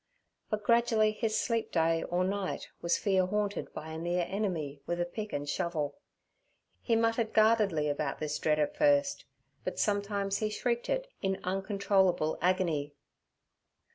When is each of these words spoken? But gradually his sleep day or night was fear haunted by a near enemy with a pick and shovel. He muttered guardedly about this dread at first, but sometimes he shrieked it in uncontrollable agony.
But 0.49 0.63
gradually 0.63 1.11
his 1.11 1.37
sleep 1.37 1.71
day 1.71 2.01
or 2.01 2.23
night 2.23 2.69
was 2.81 2.97
fear 2.97 3.27
haunted 3.27 3.71
by 3.71 3.89
a 3.89 3.99
near 3.99 4.25
enemy 4.27 4.81
with 4.87 4.99
a 4.99 5.05
pick 5.05 5.31
and 5.31 5.47
shovel. 5.47 5.99
He 6.81 6.95
muttered 6.95 7.33
guardedly 7.35 7.87
about 7.87 8.17
this 8.17 8.39
dread 8.39 8.57
at 8.57 8.75
first, 8.75 9.25
but 9.63 9.77
sometimes 9.77 10.39
he 10.39 10.49
shrieked 10.49 10.89
it 10.89 11.07
in 11.21 11.39
uncontrollable 11.43 12.39
agony. 12.41 12.95